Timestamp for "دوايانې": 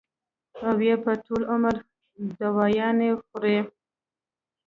2.39-3.09